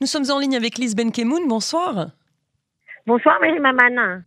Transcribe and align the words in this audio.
Nous 0.00 0.06
sommes 0.06 0.30
en 0.30 0.38
ligne 0.38 0.56
avec 0.56 0.78
Lise 0.78 0.96
Benkemoun. 0.96 1.46
Bonsoir. 1.48 2.08
Bonsoir, 3.06 3.38
Mary 3.40 3.60
Maman. 3.60 4.22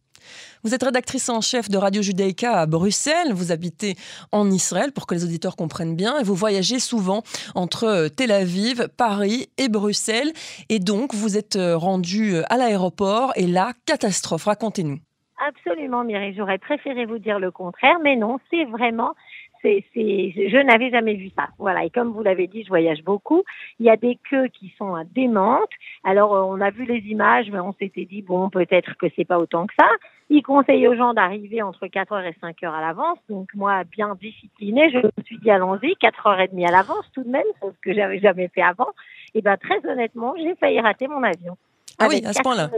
Vous 0.64 0.74
êtes 0.74 0.84
rédactrice 0.84 1.30
en 1.30 1.42
chef 1.42 1.70
de 1.70 1.78
Radio 1.78 2.02
Judaïka 2.02 2.60
à 2.60 2.66
Bruxelles. 2.66 3.32
Vous 3.34 3.52
habitez 3.52 3.96
en 4.32 4.50
Israël 4.50 4.92
pour 4.92 5.08
que 5.08 5.16
les 5.16 5.24
auditeurs 5.24 5.56
comprennent 5.56 5.96
bien. 5.96 6.20
Et 6.20 6.24
vous 6.24 6.36
voyagez 6.36 6.80
souvent 6.80 7.22
entre 7.56 7.86
euh, 7.86 8.10
Tel 8.10 8.32
Aviv, 8.32 8.88
Paris 8.98 9.48
et 9.58 9.70
Bruxelles. 9.70 10.32
Et 10.70 10.80
donc, 10.80 11.14
vous 11.14 11.38
êtes 11.38 11.56
euh, 11.56 11.78
rendu 11.78 12.36
euh, 12.36 12.42
à 12.50 12.58
l'aéroport 12.58 13.32
et 13.36 13.48
là, 13.48 13.74
catastrophe. 13.86 14.46
Racontez-nous. 14.46 14.98
Absolument, 15.38 16.04
Mireille. 16.04 16.34
J'aurais 16.36 16.58
préféré 16.58 17.06
vous 17.06 17.20
dire 17.20 17.40
le 17.40 17.52
contraire, 17.52 18.00
mais 18.04 18.16
non, 18.16 18.40
c'est 18.50 18.66
vraiment 18.66 19.14
c'est, 19.62 19.84
je 19.94 20.64
n'avais 20.64 20.90
jamais 20.90 21.16
vu 21.16 21.30
ça. 21.38 21.48
Voilà. 21.58 21.84
Et 21.86 21.90
comme 21.90 22.12
vous 22.12 22.24
l'avez 22.24 22.48
dit, 22.48 22.64
je 22.64 22.70
voyage 22.70 23.04
beaucoup. 23.04 23.44
Il 23.80 23.86
y 23.86 23.90
a 23.90 23.98
des 23.98 24.18
queues 24.30 24.48
qui 24.48 24.74
sont 24.78 24.96
démentes. 25.14 25.70
Alors, 26.04 26.36
euh, 26.36 26.42
on 26.42 26.62
a 26.62 26.70
vu 26.70 26.86
les 26.86 27.00
images, 27.10 27.50
mais 27.52 27.60
on 27.60 27.74
s'était 27.74 28.06
dit, 28.06 28.22
bon, 28.22 28.50
peut-être 28.50 28.96
que 28.98 29.08
c'est 29.16 29.26
pas 29.26 29.38
autant 29.38 29.68
que 29.68 29.74
ça. 29.80 29.90
Il 30.30 30.42
conseille 30.42 30.88
aux 30.88 30.96
gens 30.96 31.14
d'arriver 31.14 31.62
entre 31.62 31.88
4 31.88 32.12
heures 32.12 32.26
et 32.26 32.36
5 32.42 32.62
heures 32.64 32.74
à 32.74 32.82
l'avance. 32.82 33.18
Donc, 33.30 33.50
moi, 33.56 33.84
bien 33.86 34.16
disciplinée, 34.22 34.90
je 34.92 34.98
me 34.98 35.24
suis 35.26 35.38
dit, 35.40 35.50
allons-y, 35.50 35.96
4 35.96 36.28
heures 36.28 36.40
et 36.40 36.48
demie 36.48 36.66
à 36.66 36.72
l'avance 36.72 37.10
tout 37.14 37.24
de 37.24 37.30
même, 37.30 37.46
ce 37.62 37.68
que 37.82 37.94
j'avais 37.94 38.20
jamais 38.20 38.50
fait 38.50 38.62
avant. 38.62 38.90
Et 39.34 39.42
ben, 39.42 39.58
très 39.58 39.86
honnêtement, 39.90 40.34
j'ai 40.38 40.56
failli 40.56 40.80
rater 40.80 41.08
mon 41.08 41.24
avion. 41.24 41.58
Ah 42.00 42.08
oui, 42.10 42.22
à 42.26 42.34
ce 42.34 42.42
point-là. 42.42 42.70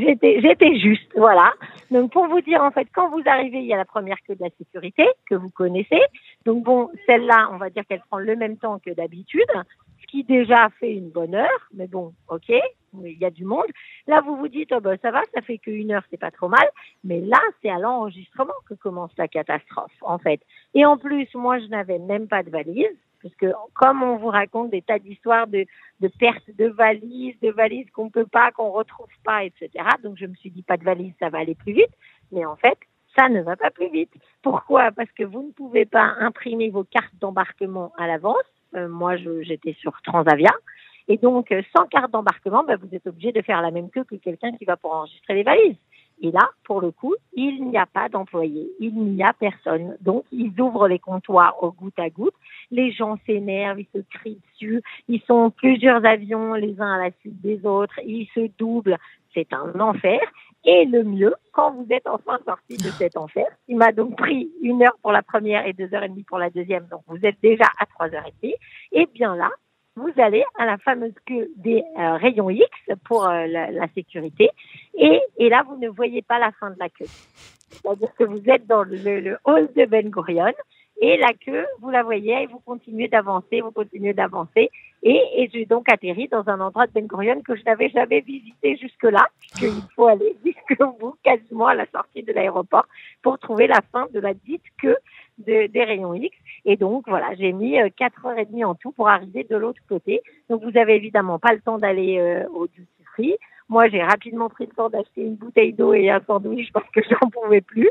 J'étais, 0.00 0.40
j'étais 0.40 0.78
juste, 0.78 1.10
voilà. 1.16 1.52
Donc 1.90 2.12
pour 2.12 2.26
vous 2.26 2.40
dire 2.40 2.62
en 2.62 2.70
fait, 2.70 2.86
quand 2.94 3.08
vous 3.10 3.22
arrivez, 3.26 3.58
il 3.58 3.66
y 3.66 3.74
a 3.74 3.76
la 3.76 3.84
première 3.84 4.18
queue 4.26 4.34
de 4.34 4.42
la 4.42 4.50
sécurité 4.58 5.06
que 5.28 5.34
vous 5.34 5.50
connaissez. 5.50 6.00
Donc 6.44 6.64
bon, 6.64 6.90
celle-là, 7.06 7.50
on 7.52 7.56
va 7.56 7.70
dire 7.70 7.84
qu'elle 7.86 8.02
prend 8.08 8.18
le 8.18 8.36
même 8.36 8.56
temps 8.58 8.78
que 8.78 8.90
d'habitude, 8.90 9.50
ce 10.00 10.06
qui 10.06 10.24
déjà 10.24 10.68
fait 10.78 10.92
une 10.92 11.10
bonne 11.10 11.34
heure. 11.34 11.68
Mais 11.74 11.86
bon, 11.86 12.12
ok, 12.28 12.50
il 12.50 13.18
y 13.18 13.24
a 13.24 13.30
du 13.30 13.44
monde. 13.44 13.66
Là, 14.06 14.20
vous 14.20 14.36
vous 14.36 14.48
dites, 14.48 14.72
oh 14.72 14.80
ben 14.80 14.96
ça 15.02 15.10
va, 15.10 15.22
ça 15.34 15.42
fait 15.42 15.58
qu'une 15.58 15.92
heure, 15.92 16.04
c'est 16.10 16.20
pas 16.20 16.30
trop 16.30 16.48
mal. 16.48 16.68
Mais 17.04 17.20
là, 17.20 17.40
c'est 17.62 17.70
à 17.70 17.78
l'enregistrement 17.78 18.54
que 18.68 18.74
commence 18.74 19.12
la 19.18 19.28
catastrophe, 19.28 19.96
en 20.02 20.18
fait. 20.18 20.40
Et 20.74 20.84
en 20.84 20.96
plus, 20.96 21.28
moi, 21.34 21.58
je 21.58 21.66
n'avais 21.66 21.98
même 21.98 22.28
pas 22.28 22.42
de 22.42 22.50
valise 22.50 22.86
puisque 23.18 23.46
comme 23.74 24.02
on 24.02 24.16
vous 24.16 24.28
raconte 24.28 24.70
des 24.70 24.82
tas 24.82 24.98
d'histoires 24.98 25.46
de, 25.46 25.66
de 26.00 26.08
perte 26.18 26.50
de 26.56 26.66
valises, 26.66 27.38
de 27.40 27.50
valises 27.50 27.90
qu'on 27.90 28.10
peut 28.10 28.26
pas, 28.26 28.50
qu'on 28.52 28.70
retrouve 28.70 29.08
pas, 29.24 29.44
etc. 29.44 29.70
Donc 30.02 30.16
je 30.16 30.26
me 30.26 30.34
suis 30.34 30.50
dit 30.50 30.62
pas 30.62 30.76
de 30.76 30.84
valise, 30.84 31.12
ça 31.18 31.28
va 31.28 31.38
aller 31.38 31.54
plus 31.54 31.72
vite. 31.72 31.92
Mais 32.32 32.44
en 32.44 32.56
fait, 32.56 32.78
ça 33.16 33.28
ne 33.28 33.42
va 33.42 33.56
pas 33.56 33.70
plus 33.70 33.90
vite. 33.90 34.12
Pourquoi? 34.42 34.90
Parce 34.92 35.10
que 35.12 35.24
vous 35.24 35.42
ne 35.42 35.52
pouvez 35.52 35.86
pas 35.86 36.14
imprimer 36.20 36.70
vos 36.70 36.84
cartes 36.84 37.14
d'embarquement 37.20 37.92
à 37.98 38.06
l'avance. 38.06 38.36
Euh, 38.74 38.88
moi, 38.88 39.16
j'étais 39.16 39.74
sur 39.80 40.00
Transavia. 40.02 40.52
Et 41.08 41.16
donc, 41.16 41.50
euh, 41.52 41.62
sans 41.74 41.86
carte 41.86 42.10
d'embarquement, 42.12 42.64
ben, 42.64 42.76
vous 42.76 42.94
êtes 42.94 43.06
obligé 43.06 43.32
de 43.32 43.40
faire 43.40 43.62
la 43.62 43.70
même 43.70 43.90
queue 43.90 44.04
que 44.04 44.16
quelqu'un 44.16 44.52
qui 44.52 44.66
va 44.66 44.76
pour 44.76 44.92
enregistrer 44.92 45.34
les 45.34 45.42
valises. 45.42 45.76
Et 46.20 46.30
là, 46.30 46.50
pour 46.64 46.80
le 46.80 46.90
coup, 46.90 47.14
il 47.32 47.64
n'y 47.66 47.78
a 47.78 47.86
pas 47.86 48.08
d'employés, 48.08 48.70
il 48.80 48.94
n'y 48.94 49.22
a 49.22 49.32
personne. 49.32 49.96
Donc, 50.00 50.24
ils 50.32 50.60
ouvrent 50.60 50.88
les 50.88 50.98
comptoirs 50.98 51.62
au 51.62 51.70
goutte 51.70 51.98
à 51.98 52.10
goutte. 52.10 52.34
Les 52.70 52.90
gens 52.90 53.16
s'énervent, 53.26 53.80
ils 53.80 53.88
se 53.94 54.02
crient 54.10 54.40
dessus. 54.52 54.82
Ils 55.08 55.22
sont 55.22 55.50
plusieurs 55.50 56.04
avions 56.04 56.54
les 56.54 56.80
uns 56.80 56.94
à 56.94 57.04
la 57.04 57.10
suite 57.20 57.40
des 57.40 57.64
autres. 57.64 57.98
Ils 58.04 58.28
se 58.34 58.50
doublent. 58.58 58.98
C'est 59.32 59.52
un 59.52 59.78
enfer. 59.78 60.20
Et 60.64 60.84
le 60.86 61.04
mieux, 61.04 61.34
quand 61.52 61.72
vous 61.72 61.86
êtes 61.90 62.06
enfin 62.06 62.38
sorti 62.44 62.76
de 62.76 62.90
cet 62.90 63.16
enfer, 63.16 63.46
il 63.68 63.76
m'a 63.76 63.92
donc 63.92 64.16
pris 64.16 64.50
une 64.60 64.82
heure 64.82 64.98
pour 65.02 65.12
la 65.12 65.22
première 65.22 65.66
et 65.66 65.72
deux 65.72 65.94
heures 65.94 66.02
et 66.02 66.08
demie 66.08 66.24
pour 66.24 66.38
la 66.38 66.50
deuxième, 66.50 66.86
donc 66.88 67.02
vous 67.06 67.24
êtes 67.24 67.40
déjà 67.40 67.64
à 67.78 67.86
trois 67.86 68.12
heures 68.12 68.26
et 68.26 68.34
demie, 68.42 68.54
et 68.92 69.06
bien 69.06 69.36
là, 69.36 69.50
vous 69.98 70.12
allez 70.16 70.44
à 70.56 70.64
la 70.64 70.78
fameuse 70.78 71.14
queue 71.26 71.50
des 71.56 71.82
euh, 71.98 72.14
rayons 72.14 72.50
X 72.50 72.70
pour 73.04 73.28
euh, 73.28 73.46
la, 73.46 73.88
sécurité. 73.94 74.50
Et, 74.94 75.20
et, 75.38 75.48
là, 75.48 75.64
vous 75.66 75.76
ne 75.76 75.88
voyez 75.88 76.22
pas 76.22 76.38
la 76.38 76.52
fin 76.52 76.70
de 76.70 76.78
la 76.78 76.88
queue. 76.88 77.06
C'est-à-dire 77.70 78.14
que 78.14 78.24
vous 78.24 78.42
êtes 78.48 78.66
dans 78.66 78.82
le, 78.82 79.36
hall 79.44 79.68
de 79.76 79.84
Ben 79.84 80.08
Gurion 80.08 80.54
et 81.00 81.16
la 81.16 81.32
queue, 81.32 81.66
vous 81.80 81.90
la 81.90 82.02
voyez 82.02 82.42
et 82.42 82.46
vous 82.46 82.58
continuez 82.60 83.08
d'avancer, 83.08 83.60
vous 83.60 83.70
continuez 83.70 84.14
d'avancer. 84.14 84.70
Et, 85.02 85.22
et 85.36 85.50
j'ai 85.52 85.64
donc 85.64 85.88
atterri 85.92 86.26
dans 86.26 86.48
un 86.48 86.60
endroit 86.60 86.86
de 86.86 86.92
Ben 86.92 87.06
Gurion 87.06 87.40
que 87.42 87.54
je 87.54 87.62
n'avais 87.64 87.88
jamais 87.90 88.20
visité 88.20 88.76
jusque-là, 88.76 89.26
puisqu'il 89.40 89.82
faut 89.94 90.06
aller 90.06 90.36
jusque 90.44 90.82
bout, 90.98 91.16
quasiment 91.22 91.66
à 91.66 91.74
la 91.74 91.86
sortie 91.86 92.22
de 92.22 92.32
l'aéroport, 92.32 92.86
pour 93.22 93.38
trouver 93.38 93.66
la 93.66 93.80
fin 93.92 94.06
de 94.12 94.18
la 94.18 94.34
dite 94.34 94.64
queue 94.80 94.96
de, 95.38 95.66
des 95.66 95.84
rayons 95.84 96.14
X. 96.14 96.36
Et 96.64 96.76
donc, 96.76 97.04
voilà, 97.06 97.34
j'ai 97.34 97.52
mis 97.52 97.80
euh, 97.80 97.88
quatre 97.96 98.24
heures 98.26 98.38
et 98.38 98.44
demie 98.44 98.64
en 98.64 98.74
tout 98.74 98.92
pour 98.92 99.08
arriver 99.08 99.44
de 99.44 99.56
l'autre 99.56 99.80
côté. 99.88 100.22
Donc, 100.48 100.62
vous 100.62 100.78
avez 100.78 100.96
évidemment 100.96 101.38
pas 101.38 101.52
le 101.52 101.60
temps 101.60 101.78
d'aller 101.78 102.18
euh, 102.18 102.48
au 102.48 102.66
duty 102.66 103.04
free. 103.14 103.36
Moi, 103.68 103.88
j'ai 103.88 104.02
rapidement 104.02 104.48
pris 104.48 104.66
le 104.66 104.72
temps 104.72 104.88
d'acheter 104.88 105.22
une 105.22 105.34
bouteille 105.34 105.74
d'eau 105.74 105.92
et 105.92 106.10
un 106.10 106.20
sandwich 106.26 106.70
parce 106.72 106.88
que 106.90 107.00
j'en 107.02 107.28
pouvais 107.30 107.60
plus. 107.60 107.90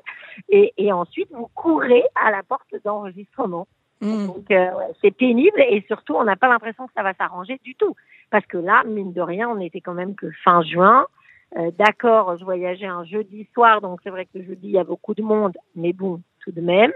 Et, 0.49 0.73
et, 0.77 0.91
ensuite, 0.91 1.29
vous 1.31 1.49
courez 1.53 2.03
à 2.15 2.31
la 2.31 2.43
porte 2.43 2.73
d'enregistrement. 2.83 3.67
Mmh. 4.01 4.27
Donc, 4.27 4.51
euh, 4.51 4.69
c'est 5.01 5.11
pénible 5.11 5.59
et 5.59 5.83
surtout, 5.87 6.15
on 6.15 6.23
n'a 6.23 6.35
pas 6.35 6.47
l'impression 6.47 6.85
que 6.85 6.93
ça 6.95 7.03
va 7.03 7.13
s'arranger 7.13 7.59
du 7.63 7.75
tout. 7.75 7.95
Parce 8.29 8.45
que 8.45 8.57
là, 8.57 8.83
mine 8.83 9.13
de 9.13 9.21
rien, 9.21 9.49
on 9.49 9.59
était 9.59 9.81
quand 9.81 9.93
même 9.93 10.15
que 10.15 10.29
fin 10.43 10.61
juin. 10.61 11.07
Euh, 11.55 11.71
D'accord, 11.77 12.37
je 12.37 12.43
voyageais 12.43 12.87
un 12.87 13.05
jeudi 13.05 13.47
soir, 13.53 13.81
donc 13.81 13.99
c'est 14.03 14.09
vrai 14.09 14.25
que 14.25 14.37
le 14.37 14.43
jeudi, 14.43 14.67
il 14.67 14.71
y 14.71 14.79
a 14.79 14.83
beaucoup 14.83 15.13
de 15.13 15.21
monde, 15.21 15.57
mais 15.75 15.93
bon, 15.93 16.21
tout 16.47 16.53
de 16.53 16.61
même. 16.61 16.93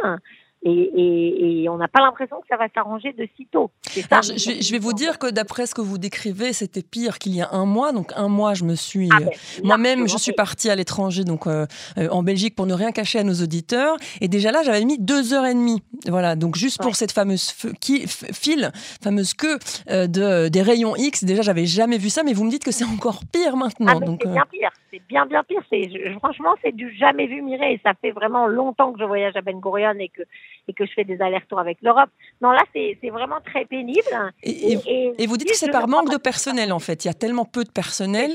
Et, 0.63 1.67
on 1.69 1.77
n'a 1.77 1.87
pas 1.87 2.01
l'impression 2.01 2.39
que 2.39 2.47
ça 2.47 2.57
va 2.57 2.67
s'arranger 2.73 3.13
de 3.13 3.27
sitôt. 3.35 3.71
Ça, 4.09 4.21
je, 4.21 4.61
je, 4.61 4.71
vais 4.71 4.77
vous 4.77 4.93
dire 4.93 5.17
que 5.17 5.27
d'après 5.31 5.65
ce 5.65 5.73
que 5.73 5.81
vous 5.81 5.97
décrivez, 5.97 6.53
c'était 6.53 6.83
pire 6.83 7.17
qu'il 7.17 7.33
y 7.35 7.41
a 7.41 7.49
un 7.51 7.65
mois. 7.65 7.91
Donc 7.93 8.11
un 8.15 8.27
mois, 8.27 8.53
je 8.53 8.63
me 8.63 8.75
suis 8.75 9.09
ah 9.11 9.19
ben, 9.19 9.27
euh, 9.27 9.61
moi-même, 9.63 10.07
je 10.07 10.17
suis 10.17 10.33
partie 10.33 10.69
à 10.69 10.75
l'étranger, 10.75 11.23
donc 11.23 11.47
euh, 11.47 11.65
euh, 11.97 12.09
en 12.09 12.21
Belgique, 12.21 12.55
pour 12.55 12.67
ne 12.67 12.73
rien 12.73 12.91
cacher 12.91 13.19
à 13.19 13.23
nos 13.23 13.33
auditeurs. 13.33 13.97
Et 14.19 14.27
déjà 14.27 14.51
là, 14.51 14.61
j'avais 14.61 14.85
mis 14.85 14.99
deux 14.99 15.33
heures 15.33 15.45
et 15.45 15.53
demie. 15.53 15.81
Voilà, 16.07 16.35
donc 16.35 16.55
juste 16.55 16.79
pour 16.81 16.95
cette 16.95 17.11
fameuse 17.11 17.53
qui, 17.79 18.05
file, 18.07 18.71
fameuse 19.01 19.33
queue 19.33 19.57
de, 19.87 20.47
des 20.49 20.61
rayons 20.61 20.95
X. 20.95 21.23
Déjà, 21.23 21.41
j'avais 21.41 21.65
jamais 21.65 21.97
vu 21.97 22.09
ça, 22.09 22.21
mais 22.23 22.33
vous 22.33 22.43
me 22.43 22.51
dites 22.51 22.63
que 22.63 22.71
c'est 22.71 22.85
encore 22.85 23.21
pire 23.31 23.55
maintenant. 23.55 23.99
Ah, 24.03 24.15
c'est 24.21 24.29
bien 24.29 24.45
pire. 24.51 24.69
C'est 24.91 25.01
bien 25.07 25.25
bien 25.25 25.43
pire. 25.43 25.61
C'est 25.69 25.89
franchement, 26.19 26.55
c'est 26.63 26.75
du 26.75 26.93
jamais 26.95 27.27
vu 27.27 27.41
Mireille. 27.41 27.79
Ça 27.83 27.93
fait 27.99 28.11
vraiment 28.11 28.47
longtemps 28.47 28.91
que 28.91 28.99
je 28.99 29.05
voyage 29.05 29.35
à 29.35 29.41
Ben 29.41 29.59
Gurion 29.59 29.95
et 29.99 30.09
que 30.09 30.23
et 30.67 30.73
que 30.73 30.85
je 30.85 30.91
fais 30.93 31.03
des 31.03 31.21
allers-retours 31.21 31.59
avec 31.59 31.77
l'Europe. 31.81 32.09
Non, 32.41 32.51
là, 32.51 32.63
c'est 32.73 32.97
vraiment 33.09 33.39
très 33.43 33.65
pénible. 33.65 34.33
Et, 34.43 35.25
vous 35.27 35.37
dites 35.37 35.49
que 35.49 35.55
c'est 35.55 35.71
par 35.71 35.87
manque 35.87 36.11
de 36.11 36.17
personnel, 36.17 36.71
en 36.73 36.79
fait. 36.79 37.05
Il 37.05 37.07
y 37.07 37.11
a 37.11 37.13
tellement 37.13 37.45
peu 37.45 37.63
de 37.63 37.71
personnel 37.71 38.31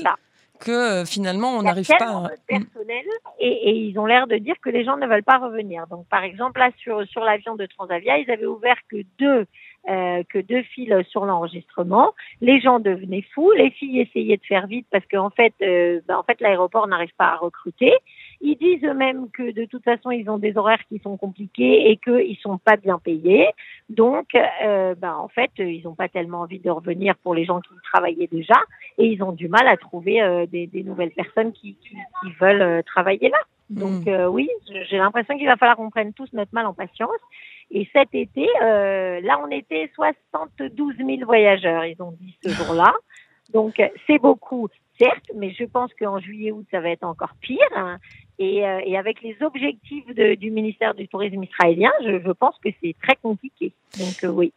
que 0.59 0.71
euh, 0.71 1.05
finalement, 1.05 1.51
on 1.51 1.61
n'arrive 1.61 1.87
pas 1.87 2.05
à... 2.05 2.21
De 2.23 2.41
personnel 2.47 3.05
et, 3.39 3.69
et, 3.69 3.71
ils 3.73 3.99
ont 3.99 4.07
l'air 4.07 4.25
de 4.25 4.37
dire 4.37 4.55
que 4.61 4.69
les 4.69 4.83
gens 4.83 4.97
ne 4.97 5.05
veulent 5.05 5.23
pas 5.23 5.37
revenir. 5.37 5.85
Donc, 5.87 6.07
par 6.07 6.23
exemple, 6.23 6.59
là, 6.59 6.71
sur, 6.77 7.05
sur 7.07 7.21
l'avion 7.21 7.55
de 7.55 7.67
Transavia, 7.67 8.17
ils 8.17 8.31
avaient 8.31 8.47
ouvert 8.47 8.77
que 8.89 8.97
deux 9.19 9.45
euh, 9.89 10.23
que 10.29 10.39
deux 10.39 10.63
fils 10.63 10.93
sur 11.09 11.25
l'enregistrement. 11.25 12.13
Les 12.41 12.59
gens 12.59 12.79
devenaient 12.79 13.25
fous, 13.33 13.51
les 13.51 13.71
filles 13.71 14.01
essayaient 14.01 14.37
de 14.37 14.45
faire 14.45 14.67
vite 14.67 14.85
parce 14.91 15.05
qu'en 15.07 15.29
fait, 15.29 15.53
euh, 15.61 16.01
ben, 16.07 16.17
en 16.17 16.23
fait, 16.23 16.41
l'aéroport 16.41 16.87
n'arrive 16.87 17.13
pas 17.17 17.27
à 17.27 17.35
recruter. 17.37 17.93
Ils 18.41 18.57
disent 18.57 18.83
eux-mêmes 18.83 19.29
que 19.31 19.51
de 19.51 19.65
toute 19.65 19.83
façon, 19.83 20.11
ils 20.11 20.29
ont 20.29 20.37
des 20.37 20.57
horaires 20.57 20.83
qui 20.89 20.99
sont 20.99 21.15
compliqués 21.15 21.89
et 21.89 21.97
qu'ils 21.97 22.37
sont 22.37 22.57
pas 22.57 22.75
bien 22.75 22.99
payés. 22.99 23.47
Donc, 23.89 24.27
euh, 24.35 24.93
ben, 24.95 25.13
en 25.13 25.29
fait, 25.29 25.51
ils 25.57 25.83
n'ont 25.83 25.95
pas 25.95 26.09
tellement 26.09 26.41
envie 26.41 26.59
de 26.59 26.69
revenir 26.69 27.15
pour 27.23 27.33
les 27.33 27.45
gens 27.45 27.61
qui 27.61 27.73
travaillaient 27.91 28.27
déjà 28.27 28.59
et 28.97 29.05
ils 29.05 29.23
ont 29.23 29.31
du 29.31 29.47
mal 29.47 29.67
à 29.67 29.77
trouver 29.77 30.47
des, 30.51 30.83
nouvelles 30.83 31.11
personnes 31.11 31.53
qui 31.53 31.77
veulent 32.39 32.83
travailler 32.83 33.29
là. 33.29 33.37
Donc 33.69 34.05
hmm. 34.05 34.27
oui, 34.29 34.49
j'ai 34.89 34.97
l'impression 34.97 35.37
qu'il 35.37 35.47
va 35.47 35.57
falloir 35.57 35.77
qu'on 35.77 35.89
prenne 35.89 36.13
tous 36.13 36.31
notre 36.33 36.53
mal 36.53 36.65
en 36.65 36.73
patience 36.73 37.19
et 37.71 37.87
cet 37.91 38.09
été, 38.13 38.47
euh, 38.61 39.19
là, 39.21 39.39
on 39.43 39.51
était 39.51 39.91
72 39.95 40.95
000 40.97 41.25
voyageurs, 41.25 41.85
ils 41.85 42.01
ont 42.01 42.13
dit 42.19 42.37
ce 42.43 42.49
jour-là. 42.49 42.93
Donc, 43.53 43.81
c'est 44.05 44.19
beaucoup, 44.19 44.67
certes, 44.99 45.31
mais 45.35 45.51
je 45.51 45.63
pense 45.63 45.93
qu'en 45.93 46.19
juillet-août, 46.19 46.65
ça 46.71 46.81
va 46.81 46.89
être 46.89 47.03
encore 47.03 47.33
pire. 47.39 47.59
Hein. 47.75 47.97
Et, 48.39 48.65
euh, 48.65 48.81
et, 48.85 48.97
avec 48.97 49.21
les 49.21 49.37
objectifs 49.41 50.05
de, 50.07 50.35
du 50.35 50.51
ministère 50.51 50.93
du 50.95 51.07
Tourisme 51.07 51.43
israélien, 51.43 51.91
je, 52.03 52.19
je 52.19 52.31
pense 52.31 52.55
que 52.63 52.69
c'est 52.81 52.95
très 53.01 53.15
compliqué. 53.15 53.73
Donc, 53.97 54.23
euh, 54.23 54.27
oui 54.27 54.53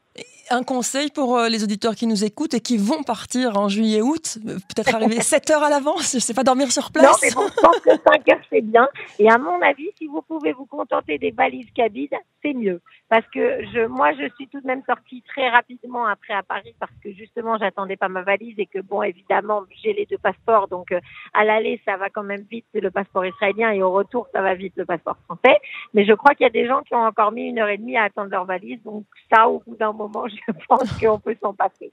un 0.51 0.63
conseil 0.63 1.11
pour 1.11 1.37
euh, 1.37 1.49
les 1.49 1.63
auditeurs 1.65 1.95
qui 1.95 2.07
nous 2.07 2.25
écoutent 2.25 2.55
et 2.55 2.61
qui 2.61 2.77
vont 2.77 3.03
partir 3.03 3.57
en 3.57 3.69
juillet-août 3.69 4.39
euh, 4.47 4.55
Peut-être 4.75 4.95
arriver 4.95 5.21
7 5.21 5.51
heures 5.51 5.63
à 5.63 5.71
l'avance 5.71 6.13
Je 6.13 6.17
ne 6.17 6.21
sais 6.21 6.35
pas 6.35 6.45
dormir 6.45 6.71
sur 6.73 6.91
place 6.91 7.05
Non, 7.05 7.19
mais 7.23 7.31
bon, 7.35 7.49
je 7.49 7.61
pense 7.61 7.81
que 7.81 7.91
5 7.91 8.29
heures, 8.29 8.45
c'est 8.51 8.61
bien. 8.61 8.89
Et 9.19 9.31
à 9.31 9.39
mon 9.39 9.61
avis, 9.61 9.91
si 9.99 10.07
vous 10.07 10.23
pouvez 10.23 10.53
vous 10.53 10.67
contenter 10.67 11.19
des 11.19 11.31
valises 11.31 11.71
cabines, 11.75 12.09
c'est 12.43 12.55
mieux. 12.55 12.81
Parce 13.09 13.27
que 13.35 13.65
je, 13.75 13.87
moi, 13.87 14.13
je 14.13 14.29
suis 14.37 14.47
tout 14.47 14.61
de 14.61 14.67
même 14.67 14.83
sortie 14.89 15.23
très 15.27 15.49
rapidement 15.49 16.07
après 16.07 16.33
à 16.33 16.45
Paris 16.45 16.75
parce 16.79 16.93
que 17.03 17.13
justement, 17.13 17.59
j'attendais 17.59 17.97
pas 17.97 18.09
ma 18.09 18.23
valise 18.23 18.55
et 18.59 18.67
que, 18.67 18.79
bon, 18.79 19.03
évidemment, 19.03 19.63
j'ai 19.83 19.93
les 19.93 20.07
deux 20.07 20.19
passeports. 20.19 20.69
Donc, 20.69 20.93
euh, 20.93 21.01
à 21.35 21.45
l'aller, 21.45 21.81
ça 21.85 21.97
va 21.97 22.09
quand 22.09 22.23
même 22.23 22.45
vite, 22.49 22.67
le 22.73 22.91
passeport 22.91 23.27
israélien. 23.27 23.73
Et 23.73 23.83
au 23.83 23.91
retour, 23.91 24.29
ça 24.33 24.43
va 24.43 24.55
vite, 24.55 24.75
le 24.77 24.85
passeport 24.85 25.17
français. 25.25 25.59
Mais 25.93 26.05
je 26.05 26.13
crois 26.13 26.35
qu'il 26.37 26.45
y 26.45 26.47
a 26.47 26.53
des 26.53 26.69
gens 26.69 26.83
qui 26.83 26.95
ont 26.95 27.05
encore 27.05 27.33
mis 27.33 27.49
une 27.49 27.59
heure 27.59 27.69
et 27.69 27.79
demie 27.79 27.97
à 27.97 28.05
attendre 28.05 28.31
leur 28.31 28.45
valise. 28.45 28.81
Donc, 28.85 29.05
ça, 29.33 29.49
au 29.49 29.61
bout 29.67 29.75
d'un 29.75 29.93
moment, 29.93 30.29
je 30.47 30.67
pense 30.69 30.93
qu'on 30.99 31.19
peut 31.19 31.37
s'en 31.41 31.55
passer. 31.55 31.91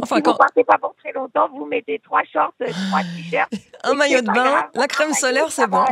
enfin, 0.00 0.16
si 0.16 0.22
quand... 0.22 0.32
vous 0.32 0.38
partez 0.38 0.64
pas 0.64 0.78
pour 0.78 0.94
très 0.96 1.12
longtemps, 1.12 1.48
vous 1.48 1.66
mettez 1.66 1.98
trois 2.00 2.22
shorts, 2.24 2.54
trois 2.58 3.02
t-shirts. 3.02 3.52
Un 3.84 3.94
maillot 3.94 4.20
de 4.20 4.26
bain, 4.26 4.68
la 4.74 4.86
crème 4.86 5.12
solaire, 5.12 5.50
c'est 5.50 5.66
bon. 5.66 5.84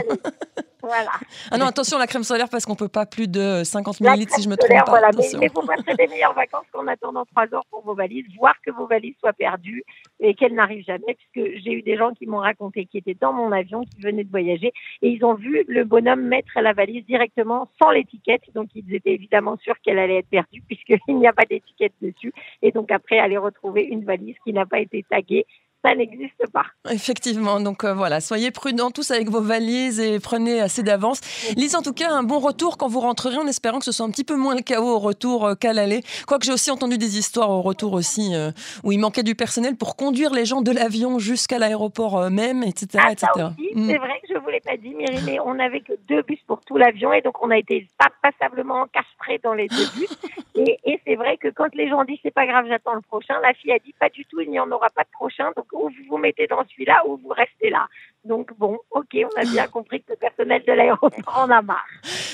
Voilà. 0.85 1.11
Ah 1.51 1.59
non, 1.59 1.67
attention, 1.67 1.99
la 1.99 2.07
crème 2.07 2.25
solaire, 2.25 2.49
parce 2.49 2.65
qu'on 2.65 2.75
peut 2.75 2.89
pas 2.89 3.07
plus 3.07 3.29
de 3.29 3.63
50 3.65 4.01
ml 4.01 4.29
si 4.31 4.43
je 4.43 4.49
me 4.49 4.57
trompe 4.57 4.71
pas. 4.71 4.85
Voilà, 4.89 5.11
mais 5.39 5.49
faut 5.49 5.63
passer 5.63 5.95
des 5.97 6.07
meilleures 6.07 6.33
vacances 6.35 6.65
qu'en 6.73 6.87
attendant 6.87 7.25
trois 7.27 7.53
heures 7.55 7.65
pour 7.71 7.83
vos 7.85 7.95
valises, 7.95 8.25
voir 8.37 8.55
que 8.65 8.71
vos 8.71 8.87
valises 8.87 9.15
soient 9.21 9.33
perdues 9.33 9.85
et 10.21 10.35
qu'elles 10.35 10.55
n'arrivent 10.55 10.85
jamais, 10.85 11.17
puisque 11.33 11.63
j'ai 11.63 11.73
eu 11.73 11.83
des 11.83 11.97
gens 11.97 12.13
qui 12.13 12.27
m'ont 12.27 12.39
raconté 12.39 12.87
qui 12.87 12.99
étaient 12.99 13.17
dans 13.19 13.33
mon 13.33 13.53
avion, 13.53 13.83
qui 13.83 14.01
venaient 14.01 14.25
de 14.25 14.31
voyager, 14.31 14.73
et 15.03 15.09
ils 15.09 15.25
ont 15.25 15.35
vu 15.35 15.65
le 15.69 15.85
bonhomme 15.85 16.23
mettre 16.23 16.53
la 16.61 16.73
valise 16.73 17.05
directement 17.05 17.69
sans 17.81 17.91
l'étiquette, 17.91 18.43
donc 18.55 18.69
ils 18.75 18.95
étaient 18.95 19.13
évidemment 19.13 19.57
sûrs 19.59 19.77
qu'elle 19.85 19.99
allait 19.99 20.19
être 20.19 20.31
perdue, 20.31 20.63
puisqu'il 20.69 21.17
n'y 21.17 21.27
a 21.27 21.33
pas 21.33 21.45
d'étiquette 21.45 21.95
dessus, 22.01 22.33
et 22.63 22.73
donc 22.73 22.91
après 22.91 23.19
aller 23.19 23.39
retrouver 23.39 23.83
une 23.83 24.05
valise 24.05 24.37
qui 24.45 24.53
n'a 24.53 24.67
pas 24.67 24.81
été 24.81 25.05
taguée 25.09 25.47
ça 25.85 25.95
n'existe 25.95 26.47
pas. 26.53 26.65
Effectivement, 26.91 27.61
donc 27.61 27.85
euh, 27.85 27.93
voilà, 27.93 28.21
soyez 28.21 28.51
prudents 28.51 28.91
tous 28.91 29.11
avec 29.11 29.29
vos 29.29 29.41
valises 29.41 30.01
et 30.01 30.19
prenez 30.19 30.61
assez 30.61 30.83
d'avance. 30.83 31.21
Lise, 31.57 31.77
en 31.77 31.83
tout 31.83 31.93
cas, 31.93 32.11
un 32.11 32.23
bon 32.23 32.39
retour 32.39 32.79
quand 32.79 32.89
vous 32.89 33.01
rentrerez 33.01 33.37
en 33.37 33.47
espérant 33.47 33.79
que 33.79 33.85
ce 33.85 33.93
soit 33.93 34.07
un 34.07 34.11
petit 34.11 34.25
peu 34.25 34.37
moins 34.37 34.55
le 34.55 34.63
chaos 34.63 34.97
au 34.97 34.99
retour 34.99 35.47
euh, 35.47 35.55
qu'à 35.55 35.73
l'aller. 35.73 36.03
Quoique 36.27 36.47
j'ai 36.47 36.53
aussi 36.53 36.71
entendu 36.71 36.97
des 36.97 37.19
histoires 37.19 37.51
au 37.51 37.61
retour 37.61 37.93
aussi 37.93 38.35
euh, 38.35 38.51
où 38.83 38.93
il 38.93 38.99
manquait 38.99 39.23
du 39.23 39.35
personnel 39.35 39.77
pour 39.77 39.97
conduire 39.97 40.33
les 40.33 40.47
gens 40.47 40.63
de 40.63 40.71
l'avion 40.71 41.19
jusqu'à 41.19 41.59
l'aéroport 41.59 42.31
même, 42.31 42.63
etc. 42.63 42.87
Ah, 43.07 43.13
etc. 43.13 43.29
C'est 43.75 43.99
vrai 43.99 44.21
l'ai 44.55 44.61
pas 44.61 44.77
dit, 44.77 44.95
Myri, 44.95 45.19
mais 45.27 45.39
on 45.41 45.55
n'avait 45.55 45.81
que 45.81 45.93
deux 46.09 46.23
bus 46.23 46.41
pour 46.47 46.61
tout 46.61 46.77
l'avion 46.77 47.13
et 47.13 47.23
donc 47.23 47.43
on 47.43 47.51
a 47.51 47.59
été 47.59 47.87
pas 47.99 48.11
passablement 48.23 48.83
encastrés 48.83 49.41
dans 49.43 49.55
les 49.55 49.69
deux 49.69 49.87
bus. 49.97 50.19
et, 50.55 50.79
et 50.85 51.01
c'est 51.07 51.17
vrai 51.17 51.37
que 51.37 51.49
quand 51.49 51.75
les 51.75 51.89
gens 51.89 52.05
disent 52.05 52.19
c'est 52.23 52.35
pas 52.35 52.47
grave, 52.47 52.67
j'attends 52.69 52.95
le 52.95 53.01
prochain, 53.01 53.35
la 53.43 53.55
fille 53.55 53.73
a 53.73 53.79
dit 53.79 53.95
pas 53.99 54.09
du 54.09 54.25
tout, 54.27 54.41
il 54.41 54.51
n'y 54.51 54.61
en 54.61 54.71
aura 54.71 54.89
pas 54.91 55.03
de 55.03 55.11
prochain. 55.13 55.51
Donc 55.57 55.67
ou 55.73 55.89
vous 55.89 56.05
vous 56.09 56.19
mettez 56.19 56.47
dans 56.47 56.65
celui-là 56.71 57.03
ou 57.07 57.17
vous 57.17 57.31
restez 57.31 57.71
là. 57.71 57.87
Donc 58.25 58.57
bon, 58.59 58.79
ok, 58.91 59.15
on 59.15 59.41
a 59.41 59.45
bien 59.45 59.67
compris 59.67 60.01
que 60.03 60.13
le 60.13 60.17
personnel 60.17 60.63
de 60.67 60.73
l'aéroport 60.73 61.39
en 61.39 61.51
a 61.51 61.61
marre. 61.61 61.85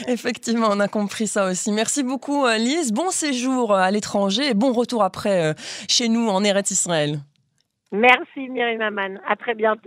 Effectivement, 0.06 0.68
on 0.70 0.80
a 0.80 0.88
compris 0.88 1.26
ça 1.26 1.50
aussi. 1.50 1.72
Merci 1.72 2.02
beaucoup 2.02 2.46
euh, 2.46 2.56
Lise. 2.58 2.92
Bon 2.92 3.10
séjour 3.10 3.72
euh, 3.72 3.78
à 3.78 3.90
l'étranger 3.90 4.50
et 4.50 4.54
bon 4.54 4.72
retour 4.72 5.02
après 5.02 5.50
euh, 5.50 5.54
chez 5.88 6.08
nous 6.08 6.28
en 6.28 6.44
Eretz 6.44 6.70
Israël. 6.70 7.18
Merci 7.92 8.48
Myriam 8.48 8.78
Maman. 8.78 9.18
À 9.26 9.34
très 9.34 9.54
bientôt. 9.54 9.80